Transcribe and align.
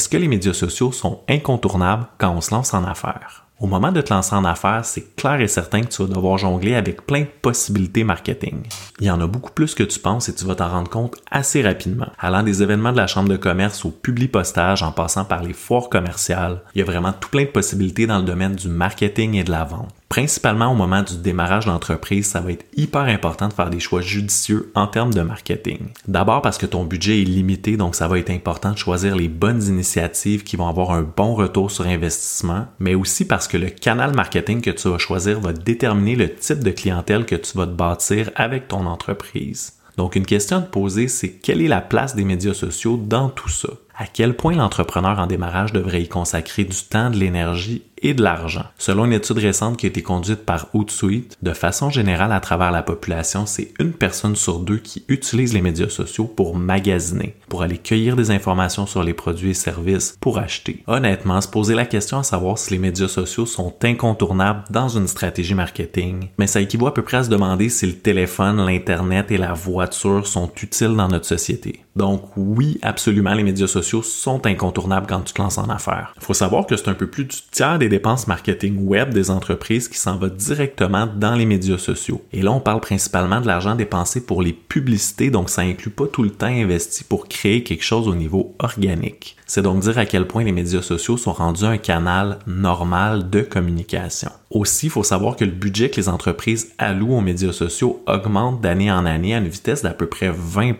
est-ce 0.00 0.08
que 0.08 0.16
les 0.16 0.28
médias 0.28 0.54
sociaux 0.54 0.92
sont 0.92 1.20
incontournables 1.28 2.06
quand 2.16 2.30
on 2.30 2.40
se 2.40 2.54
lance 2.54 2.72
en 2.72 2.84
affaires? 2.84 3.44
Au 3.58 3.66
moment 3.66 3.92
de 3.92 4.00
te 4.00 4.14
lancer 4.14 4.34
en 4.34 4.46
affaires, 4.46 4.86
c'est 4.86 5.14
clair 5.14 5.42
et 5.42 5.46
certain 5.46 5.82
que 5.82 5.88
tu 5.88 6.00
vas 6.00 6.08
devoir 6.08 6.38
jongler 6.38 6.74
avec 6.74 7.04
plein 7.04 7.20
de 7.20 7.28
possibilités 7.42 8.02
marketing. 8.02 8.62
Il 8.98 9.08
y 9.08 9.10
en 9.10 9.20
a 9.20 9.26
beaucoup 9.26 9.50
plus 9.50 9.74
que 9.74 9.82
tu 9.82 9.98
penses 9.98 10.30
et 10.30 10.34
tu 10.34 10.46
vas 10.46 10.54
t'en 10.54 10.70
rendre 10.70 10.88
compte 10.88 11.18
assez 11.30 11.60
rapidement. 11.60 12.08
Allant 12.18 12.42
des 12.42 12.62
événements 12.62 12.92
de 12.92 12.96
la 12.96 13.06
chambre 13.06 13.28
de 13.28 13.36
commerce 13.36 13.84
au 13.84 13.90
public 13.90 14.32
postage 14.32 14.82
en 14.82 14.90
passant 14.90 15.26
par 15.26 15.42
les 15.42 15.52
foires 15.52 15.90
commerciales, 15.90 16.62
il 16.74 16.78
y 16.78 16.82
a 16.82 16.86
vraiment 16.86 17.12
tout 17.12 17.28
plein 17.28 17.44
de 17.44 17.50
possibilités 17.50 18.06
dans 18.06 18.20
le 18.20 18.24
domaine 18.24 18.54
du 18.54 18.68
marketing 18.68 19.34
et 19.34 19.44
de 19.44 19.50
la 19.50 19.64
vente 19.64 19.99
principalement 20.10 20.72
au 20.72 20.74
moment 20.74 21.02
du 21.02 21.16
démarrage 21.18 21.66
d'entreprise, 21.66 22.26
ça 22.26 22.40
va 22.40 22.50
être 22.50 22.66
hyper 22.76 23.02
important 23.02 23.46
de 23.46 23.52
faire 23.52 23.70
des 23.70 23.78
choix 23.78 24.00
judicieux 24.00 24.72
en 24.74 24.88
termes 24.88 25.14
de 25.14 25.22
marketing. 25.22 25.78
D'abord 26.08 26.42
parce 26.42 26.58
que 26.58 26.66
ton 26.66 26.84
budget 26.84 27.22
est 27.22 27.24
limité, 27.24 27.76
donc 27.76 27.94
ça 27.94 28.08
va 28.08 28.18
être 28.18 28.30
important 28.30 28.72
de 28.72 28.76
choisir 28.76 29.14
les 29.14 29.28
bonnes 29.28 29.62
initiatives 29.62 30.42
qui 30.42 30.56
vont 30.56 30.68
avoir 30.68 30.90
un 30.90 31.02
bon 31.02 31.34
retour 31.34 31.70
sur 31.70 31.86
investissement, 31.86 32.66
mais 32.80 32.96
aussi 32.96 33.24
parce 33.24 33.46
que 33.46 33.56
le 33.56 33.70
canal 33.70 34.12
marketing 34.12 34.60
que 34.60 34.70
tu 34.70 34.88
vas 34.88 34.98
choisir 34.98 35.38
va 35.38 35.52
déterminer 35.52 36.16
le 36.16 36.34
type 36.34 36.64
de 36.64 36.72
clientèle 36.72 37.24
que 37.24 37.36
tu 37.36 37.56
vas 37.56 37.66
te 37.66 37.72
bâtir 37.72 38.30
avec 38.34 38.66
ton 38.66 38.86
entreprise. 38.86 39.74
Donc 39.96 40.16
une 40.16 40.26
question 40.26 40.56
à 40.56 40.62
te 40.62 40.70
poser, 40.70 41.06
c'est 41.06 41.30
quelle 41.30 41.62
est 41.62 41.68
la 41.68 41.80
place 41.80 42.16
des 42.16 42.24
médias 42.24 42.54
sociaux 42.54 42.96
dans 42.96 43.28
tout 43.28 43.48
ça? 43.48 43.68
À 43.96 44.06
quel 44.06 44.34
point 44.34 44.56
l'entrepreneur 44.56 45.18
en 45.18 45.26
démarrage 45.26 45.72
devrait 45.74 46.02
y 46.02 46.08
consacrer 46.08 46.64
du 46.64 46.84
temps, 46.88 47.10
de 47.10 47.16
l'énergie 47.16 47.82
et 48.02 48.14
de 48.14 48.22
l'argent. 48.22 48.64
Selon 48.78 49.04
une 49.04 49.12
étude 49.12 49.38
récente 49.38 49.76
qui 49.76 49.86
a 49.86 49.88
été 49.88 50.02
conduite 50.02 50.44
par 50.44 50.68
Hootsuite, 50.74 51.36
de 51.42 51.52
façon 51.52 51.90
générale 51.90 52.32
à 52.32 52.40
travers 52.40 52.70
la 52.70 52.82
population, 52.82 53.46
c'est 53.46 53.72
une 53.78 53.92
personne 53.92 54.36
sur 54.36 54.58
deux 54.60 54.78
qui 54.78 55.04
utilise 55.08 55.52
les 55.54 55.62
médias 55.62 55.88
sociaux 55.88 56.24
pour 56.24 56.56
magasiner, 56.56 57.36
pour 57.48 57.62
aller 57.62 57.78
cueillir 57.78 58.16
des 58.16 58.30
informations 58.30 58.86
sur 58.86 59.02
les 59.02 59.14
produits 59.14 59.50
et 59.50 59.54
services, 59.54 60.16
pour 60.20 60.38
acheter. 60.38 60.82
Honnêtement, 60.86 61.40
se 61.40 61.48
poser 61.48 61.74
la 61.74 61.86
question 61.86 62.18
à 62.18 62.22
savoir 62.22 62.58
si 62.58 62.72
les 62.72 62.78
médias 62.78 63.08
sociaux 63.08 63.46
sont 63.46 63.74
incontournables 63.82 64.64
dans 64.70 64.88
une 64.88 65.08
stratégie 65.08 65.54
marketing, 65.54 66.28
mais 66.38 66.46
ça 66.46 66.60
équivaut 66.60 66.86
à 66.86 66.94
peu 66.94 67.02
près 67.02 67.18
à 67.18 67.24
se 67.24 67.30
demander 67.30 67.68
si 67.68 67.86
le 67.86 67.94
téléphone, 67.94 68.64
l'internet 68.64 69.30
et 69.30 69.38
la 69.38 69.52
voiture 69.52 70.26
sont 70.26 70.50
utiles 70.62 70.96
dans 70.96 71.08
notre 71.08 71.26
société. 71.26 71.84
Donc 71.96 72.30
oui, 72.36 72.78
absolument, 72.82 73.34
les 73.34 73.42
médias 73.42 73.66
sociaux 73.66 74.02
sont 74.02 74.46
incontournables 74.46 75.06
quand 75.06 75.20
tu 75.20 75.34
te 75.34 75.42
lances 75.42 75.58
en 75.58 75.68
affaires. 75.68 76.14
Il 76.16 76.24
faut 76.24 76.34
savoir 76.34 76.66
que 76.66 76.76
c'est 76.76 76.88
un 76.88 76.94
peu 76.94 77.08
plus 77.08 77.24
du 77.24 77.36
tiers 77.50 77.78
des 77.78 77.89
dépenses 77.90 78.26
marketing 78.26 78.86
web 78.86 79.12
des 79.12 79.30
entreprises 79.30 79.88
qui 79.88 79.98
s'en 79.98 80.16
va 80.16 80.30
directement 80.30 81.06
dans 81.06 81.34
les 81.34 81.44
médias 81.44 81.76
sociaux. 81.76 82.22
Et 82.32 82.40
là, 82.40 82.52
on 82.52 82.60
parle 82.60 82.80
principalement 82.80 83.42
de 83.42 83.46
l'argent 83.46 83.74
dépensé 83.74 84.24
pour 84.24 84.40
les 84.40 84.54
publicités, 84.54 85.30
donc 85.30 85.50
ça 85.50 85.60
inclut 85.60 85.90
pas 85.90 86.06
tout 86.06 86.22
le 86.22 86.30
temps 86.30 86.46
investi 86.46 87.04
pour 87.04 87.28
créer 87.28 87.62
quelque 87.62 87.84
chose 87.84 88.08
au 88.08 88.14
niveau 88.14 88.54
organique. 88.58 89.36
C'est 89.46 89.62
donc 89.62 89.80
dire 89.80 89.98
à 89.98 90.06
quel 90.06 90.26
point 90.26 90.44
les 90.44 90.52
médias 90.52 90.80
sociaux 90.80 91.16
sont 91.16 91.32
rendus 91.32 91.64
un 91.64 91.76
canal 91.76 92.38
normal 92.46 93.28
de 93.28 93.42
communication. 93.42 94.30
Aussi, 94.50 94.86
il 94.86 94.90
faut 94.90 95.02
savoir 95.02 95.36
que 95.36 95.44
le 95.44 95.50
budget 95.50 95.90
que 95.90 95.96
les 95.96 96.08
entreprises 96.08 96.72
allouent 96.78 97.16
aux 97.16 97.20
médias 97.20 97.52
sociaux 97.52 98.02
augmente 98.06 98.60
d'année 98.60 98.90
en 98.90 99.04
année 99.06 99.34
à 99.34 99.38
une 99.38 99.48
vitesse 99.48 99.82
d'à 99.82 99.90
peu 99.90 100.06
près 100.06 100.30
20 100.32 100.74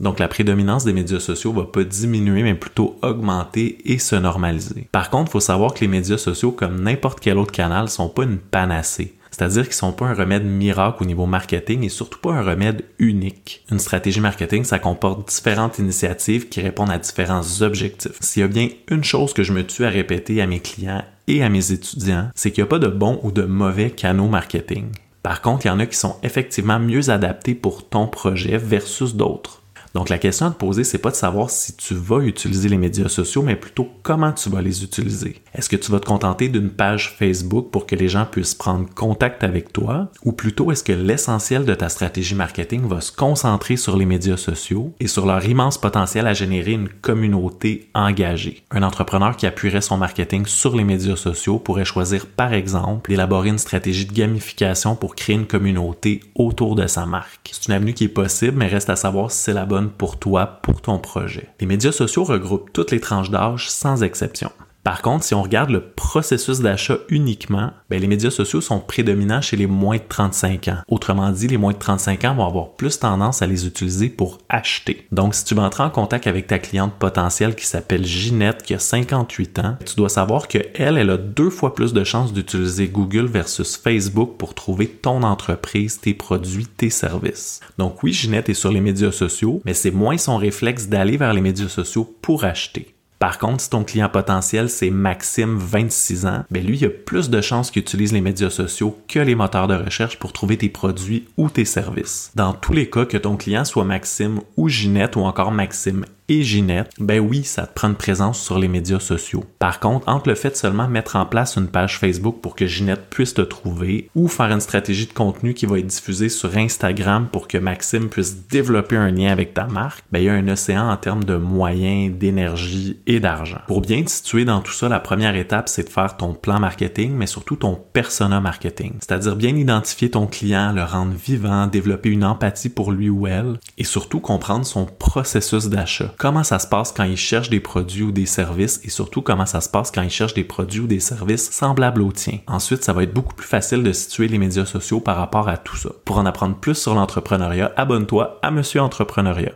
donc 0.00 0.18
la 0.18 0.28
prédominance 0.28 0.84
des 0.84 0.92
médias 0.92 1.20
sociaux 1.20 1.52
va 1.52 1.64
pas 1.64 1.84
diminuer, 1.84 2.42
mais 2.42 2.54
plutôt 2.54 2.98
augmenter 3.02 3.78
et 3.84 3.98
se 3.98 4.16
normaliser. 4.16 4.88
Par 4.92 5.10
contre, 5.10 5.30
il 5.30 5.32
faut 5.32 5.40
savoir 5.40 5.74
que 5.74 5.80
les 5.80 5.88
médias 5.88 6.18
sociaux, 6.18 6.52
comme 6.52 6.82
n'importe 6.82 7.20
quel 7.20 7.38
autre 7.38 7.52
canal, 7.52 7.88
sont 7.88 8.08
pas 8.08 8.24
une 8.24 8.38
panacée. 8.38 9.14
C'est-à-dire 9.30 9.64
qu'ils 9.64 9.74
sont 9.74 9.92
pas 9.92 10.06
un 10.06 10.14
remède 10.14 10.44
miracle 10.44 11.02
au 11.02 11.06
niveau 11.06 11.26
marketing 11.26 11.82
et 11.82 11.88
surtout 11.88 12.20
pas 12.20 12.34
un 12.34 12.42
remède 12.42 12.84
unique. 13.00 13.64
Une 13.70 13.80
stratégie 13.80 14.20
marketing, 14.20 14.62
ça 14.62 14.78
comporte 14.78 15.28
différentes 15.28 15.80
initiatives 15.80 16.48
qui 16.48 16.60
répondent 16.60 16.92
à 16.92 16.98
différents 16.98 17.42
objectifs. 17.60 18.16
S'il 18.20 18.42
y 18.42 18.44
a 18.44 18.48
bien 18.48 18.68
une 18.88 19.02
chose 19.02 19.32
que 19.32 19.42
je 19.42 19.52
me 19.52 19.66
tue 19.66 19.84
à 19.84 19.90
répéter 19.90 20.40
à 20.40 20.46
mes 20.46 20.60
clients 20.60 21.02
et 21.26 21.42
à 21.42 21.48
mes 21.48 21.72
étudiants, 21.72 22.30
c'est 22.36 22.52
qu'il 22.52 22.62
n'y 22.62 22.68
a 22.68 22.70
pas 22.70 22.78
de 22.78 22.86
bons 22.86 23.18
ou 23.24 23.32
de 23.32 23.42
mauvais 23.42 23.90
canaux 23.90 24.28
marketing. 24.28 24.86
Par 25.24 25.40
contre, 25.40 25.66
il 25.66 25.68
y 25.68 25.72
en 25.72 25.80
a 25.80 25.86
qui 25.86 25.96
sont 25.96 26.16
effectivement 26.22 26.78
mieux 26.78 27.10
adaptés 27.10 27.56
pour 27.56 27.88
ton 27.88 28.06
projet 28.06 28.56
versus 28.56 29.16
d'autres. 29.16 29.63
Donc 29.94 30.08
la 30.08 30.18
question 30.18 30.46
à 30.46 30.50
te 30.50 30.56
poser, 30.56 30.82
c'est 30.82 30.98
pas 30.98 31.10
de 31.10 31.16
savoir 31.16 31.50
si 31.50 31.76
tu 31.76 31.94
vas 31.94 32.18
utiliser 32.18 32.68
les 32.68 32.76
médias 32.76 33.08
sociaux, 33.08 33.42
mais 33.42 33.54
plutôt 33.54 33.88
comment 34.02 34.32
tu 34.32 34.50
vas 34.50 34.60
les 34.60 34.82
utiliser. 34.82 35.36
Est-ce 35.54 35.68
que 35.68 35.76
tu 35.76 35.92
vas 35.92 36.00
te 36.00 36.06
contenter 36.06 36.48
d'une 36.48 36.70
page 36.70 37.14
Facebook 37.16 37.70
pour 37.70 37.86
que 37.86 37.94
les 37.94 38.08
gens 38.08 38.26
puissent 38.26 38.56
prendre 38.56 38.92
contact 38.92 39.44
avec 39.44 39.72
toi, 39.72 40.10
ou 40.24 40.32
plutôt 40.32 40.72
est-ce 40.72 40.82
que 40.82 40.92
l'essentiel 40.92 41.64
de 41.64 41.74
ta 41.74 41.88
stratégie 41.88 42.34
marketing 42.34 42.88
va 42.88 43.00
se 43.00 43.12
concentrer 43.12 43.76
sur 43.76 43.96
les 43.96 44.04
médias 44.04 44.36
sociaux 44.36 44.92
et 44.98 45.06
sur 45.06 45.26
leur 45.26 45.44
immense 45.46 45.78
potentiel 45.78 46.26
à 46.26 46.34
générer 46.34 46.72
une 46.72 46.88
communauté 46.88 47.88
engagée? 47.94 48.64
Un 48.72 48.82
entrepreneur 48.82 49.36
qui 49.36 49.46
appuierait 49.46 49.80
son 49.80 49.96
marketing 49.96 50.44
sur 50.46 50.74
les 50.74 50.84
médias 50.84 51.16
sociaux 51.16 51.60
pourrait 51.60 51.84
choisir 51.84 52.26
par 52.26 52.52
exemple 52.52 53.10
d'élaborer 53.10 53.50
une 53.50 53.58
stratégie 53.58 54.06
de 54.06 54.12
gamification 54.12 54.96
pour 54.96 55.14
créer 55.14 55.36
une 55.36 55.46
communauté 55.46 56.20
autour 56.34 56.74
de 56.74 56.88
sa 56.88 57.06
marque. 57.06 57.50
C'est 57.52 57.68
une 57.68 57.74
avenue 57.74 57.94
qui 57.94 58.04
est 58.04 58.08
possible, 58.08 58.56
mais 58.56 58.66
reste 58.66 58.90
à 58.90 58.96
savoir 58.96 59.30
si 59.30 59.38
c'est 59.38 59.52
la 59.52 59.66
bonne 59.66 59.83
pour 59.90 60.18
toi, 60.18 60.46
pour 60.62 60.80
ton 60.80 60.98
projet. 60.98 61.48
Les 61.60 61.66
médias 61.66 61.92
sociaux 61.92 62.24
regroupent 62.24 62.72
toutes 62.72 62.90
les 62.90 63.00
tranches 63.00 63.30
d'âge 63.30 63.70
sans 63.70 64.02
exception. 64.02 64.50
Par 64.84 65.00
contre, 65.00 65.24
si 65.24 65.32
on 65.32 65.42
regarde 65.42 65.70
le 65.70 65.80
processus 65.80 66.60
d'achat 66.60 66.98
uniquement, 67.08 67.70
ben, 67.88 67.98
les 67.98 68.06
médias 68.06 68.30
sociaux 68.30 68.60
sont 68.60 68.80
prédominants 68.80 69.40
chez 69.40 69.56
les 69.56 69.66
moins 69.66 69.96
de 69.96 70.02
35 70.06 70.68
ans. 70.68 70.76
Autrement 70.88 71.30
dit, 71.30 71.48
les 71.48 71.56
moins 71.56 71.72
de 71.72 71.78
35 71.78 72.24
ans 72.26 72.34
vont 72.34 72.46
avoir 72.46 72.72
plus 72.72 72.98
tendance 72.98 73.40
à 73.40 73.46
les 73.46 73.66
utiliser 73.66 74.10
pour 74.10 74.38
acheter. 74.50 75.06
Donc, 75.10 75.34
si 75.34 75.46
tu 75.46 75.54
veux 75.54 75.62
entrer 75.62 75.84
en 75.84 75.90
contact 75.90 76.26
avec 76.26 76.46
ta 76.46 76.58
cliente 76.58 76.92
potentielle 76.98 77.54
qui 77.54 77.66
s'appelle 77.66 78.04
Ginette, 78.04 78.62
qui 78.62 78.74
a 78.74 78.78
58 78.78 79.58
ans, 79.60 79.76
tu 79.86 79.96
dois 79.96 80.10
savoir 80.10 80.48
que 80.48 80.58
elle, 80.74 80.98
elle 80.98 81.10
a 81.10 81.16
deux 81.16 81.50
fois 81.50 81.74
plus 81.74 81.94
de 81.94 82.04
chances 82.04 82.34
d'utiliser 82.34 82.88
Google 82.88 83.26
versus 83.26 83.78
Facebook 83.78 84.36
pour 84.36 84.52
trouver 84.52 84.86
ton 84.86 85.22
entreprise, 85.22 85.98
tes 85.98 86.12
produits, 86.12 86.66
tes 86.66 86.90
services. 86.90 87.60
Donc 87.78 88.02
oui, 88.02 88.12
Ginette 88.12 88.50
est 88.50 88.54
sur 88.54 88.70
les 88.70 88.82
médias 88.82 89.12
sociaux, 89.12 89.62
mais 89.64 89.72
c'est 89.72 89.90
moins 89.90 90.18
son 90.18 90.36
réflexe 90.36 90.88
d'aller 90.88 91.16
vers 91.16 91.32
les 91.32 91.40
médias 91.40 91.68
sociaux 91.68 92.14
pour 92.20 92.44
acheter. 92.44 92.93
Par 93.24 93.38
contre, 93.38 93.62
si 93.62 93.70
ton 93.70 93.84
client 93.84 94.10
potentiel, 94.10 94.68
c'est 94.68 94.90
Maxime, 94.90 95.56
26 95.56 96.26
ans, 96.26 96.44
ben 96.50 96.62
lui, 96.62 96.76
il 96.76 96.84
a 96.84 96.90
plus 96.90 97.30
de 97.30 97.40
chances 97.40 97.70
qu'il 97.70 97.80
utilise 97.80 98.12
les 98.12 98.20
médias 98.20 98.50
sociaux 98.50 98.98
que 99.08 99.18
les 99.18 99.34
moteurs 99.34 99.66
de 99.66 99.74
recherche 99.74 100.18
pour 100.18 100.34
trouver 100.34 100.58
tes 100.58 100.68
produits 100.68 101.26
ou 101.38 101.48
tes 101.48 101.64
services. 101.64 102.32
Dans 102.34 102.52
tous 102.52 102.74
les 102.74 102.90
cas, 102.90 103.06
que 103.06 103.16
ton 103.16 103.38
client 103.38 103.64
soit 103.64 103.86
Maxime 103.86 104.40
ou 104.58 104.68
Ginette 104.68 105.16
ou 105.16 105.20
encore 105.20 105.52
Maxime 105.52 106.04
et 106.28 106.42
Ginette, 106.42 106.90
ben 106.98 107.20
oui, 107.20 107.44
ça 107.44 107.66
te 107.66 107.74
prend 107.74 107.88
une 107.88 107.96
présence 107.96 108.40
sur 108.40 108.58
les 108.58 108.68
médias 108.68 108.98
sociaux. 108.98 109.44
Par 109.58 109.78
contre, 109.78 110.08
entre 110.08 110.28
le 110.28 110.34
fait 110.34 110.50
de 110.50 110.56
seulement 110.56 110.88
mettre 110.88 111.16
en 111.16 111.26
place 111.26 111.56
une 111.56 111.68
page 111.68 111.98
Facebook 111.98 112.40
pour 112.40 112.56
que 112.56 112.66
Ginette 112.66 113.10
puisse 113.10 113.34
te 113.34 113.42
trouver 113.42 114.08
ou 114.14 114.28
faire 114.28 114.50
une 114.50 114.60
stratégie 114.60 115.06
de 115.06 115.12
contenu 115.12 115.52
qui 115.52 115.66
va 115.66 115.78
être 115.78 115.86
diffusée 115.86 116.30
sur 116.30 116.56
Instagram 116.56 117.28
pour 117.30 117.46
que 117.46 117.58
Maxime 117.58 118.08
puisse 118.08 118.46
développer 118.48 118.96
un 118.96 119.10
lien 119.10 119.30
avec 119.30 119.52
ta 119.52 119.66
marque, 119.66 120.04
ben 120.12 120.20
il 120.20 120.24
y 120.24 120.28
a 120.30 120.34
un 120.34 120.48
océan 120.48 120.88
en 120.88 120.96
termes 120.96 121.24
de 121.24 121.36
moyens, 121.36 122.16
d'énergie 122.16 122.98
et 123.06 123.20
d'argent. 123.20 123.60
Pour 123.66 123.82
bien 123.82 124.02
te 124.02 124.10
situer 124.10 124.46
dans 124.46 124.60
tout 124.60 124.72
ça, 124.72 124.88
la 124.88 125.00
première 125.00 125.36
étape, 125.36 125.68
c'est 125.68 125.84
de 125.84 125.90
faire 125.90 126.16
ton 126.16 126.32
plan 126.32 126.58
marketing, 126.58 127.12
mais 127.12 127.26
surtout 127.26 127.56
ton 127.56 127.78
persona 127.92 128.40
marketing. 128.40 128.94
C'est-à-dire 129.00 129.36
bien 129.36 129.54
identifier 129.54 130.10
ton 130.10 130.26
client, 130.26 130.72
le 130.72 130.84
rendre 130.84 131.12
vivant, 131.12 131.66
développer 131.66 132.08
une 132.08 132.24
empathie 132.24 132.70
pour 132.70 132.92
lui 132.92 133.10
ou 133.10 133.26
elle 133.26 133.58
et 133.76 133.84
surtout 133.84 134.20
comprendre 134.20 134.64
son 134.64 134.86
processus 134.86 135.68
d'achat 135.68 136.13
comment 136.16 136.44
ça 136.44 136.58
se 136.58 136.66
passe 136.66 136.92
quand 136.92 137.04
ils 137.04 137.16
cherchent 137.16 137.50
des 137.50 137.60
produits 137.60 138.02
ou 138.02 138.12
des 138.12 138.26
services 138.26 138.80
et 138.84 138.90
surtout 138.90 139.22
comment 139.22 139.46
ça 139.46 139.60
se 139.60 139.68
passe 139.68 139.90
quand 139.90 140.02
ils 140.02 140.10
cherchent 140.10 140.34
des 140.34 140.44
produits 140.44 140.80
ou 140.80 140.86
des 140.86 141.00
services 141.00 141.50
semblables 141.50 142.02
aux 142.02 142.12
tiens. 142.12 142.38
Ensuite, 142.46 142.84
ça 142.84 142.92
va 142.92 143.02
être 143.02 143.14
beaucoup 143.14 143.34
plus 143.34 143.46
facile 143.46 143.82
de 143.82 143.92
situer 143.92 144.28
les 144.28 144.38
médias 144.38 144.64
sociaux 144.64 145.00
par 145.00 145.16
rapport 145.16 145.48
à 145.48 145.56
tout 145.56 145.76
ça. 145.76 145.90
Pour 146.04 146.18
en 146.18 146.26
apprendre 146.26 146.56
plus 146.56 146.74
sur 146.74 146.94
l'entrepreneuriat, 146.94 147.72
abonne-toi 147.76 148.38
à 148.42 148.50
Monsieur 148.50 148.80
Entrepreneuriat. 148.80 149.52